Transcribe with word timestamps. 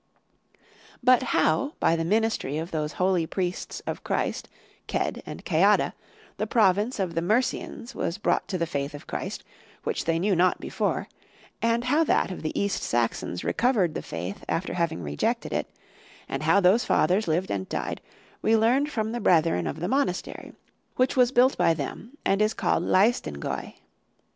But 1.03 1.21
how, 1.21 1.73
by 1.79 1.95
the 1.95 2.03
ministry 2.03 2.57
of 2.57 2.71
those 2.71 2.93
holy 2.93 3.27
priests 3.27 3.83
of 3.85 4.03
Christ, 4.03 4.49
Cedd(14) 4.87 5.21
and 5.27 5.45
Ceadda,(15) 5.45 5.93
the 6.37 6.47
province 6.47 6.99
of 6.99 7.13
the 7.13 7.21
Mercians 7.21 7.93
was 7.93 8.17
brought 8.17 8.47
to 8.47 8.57
the 8.57 8.65
faith 8.65 8.95
of 8.95 9.05
Christ, 9.05 9.43
which 9.83 10.05
they 10.05 10.17
knew 10.17 10.35
not 10.35 10.59
before, 10.59 11.07
and 11.61 11.83
how 11.83 12.03
that 12.03 12.31
of 12.31 12.41
the 12.41 12.59
East 12.59 12.81
Saxons 12.81 13.43
recovered 13.43 13.93
the 13.93 14.01
faith 14.01 14.43
after 14.49 14.73
having 14.73 15.03
rejected 15.03 15.53
it, 15.53 15.69
and 16.27 16.41
how 16.41 16.59
those 16.59 16.83
fathers 16.83 17.27
lived 17.27 17.51
and 17.51 17.69
died, 17.69 18.01
we 18.41 18.57
learned 18.57 18.89
from 18.89 19.11
the 19.11 19.19
brethren 19.19 19.67
of 19.67 19.79
the 19.81 19.87
monastery, 19.87 20.51
which 20.95 21.15
was 21.15 21.31
built 21.31 21.55
by 21.59 21.75
them, 21.75 22.17
and 22.25 22.41
is 22.41 22.55
called 22.55 22.81
Laestingaeu. 22.81 23.75